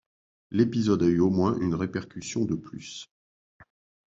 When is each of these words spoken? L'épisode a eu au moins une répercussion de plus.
L'épisode 0.49 1.03
a 1.03 1.05
eu 1.05 1.19
au 1.19 1.29
moins 1.29 1.55
une 1.59 1.75
répercussion 1.75 2.43
de 2.45 2.55
plus. 2.55 3.05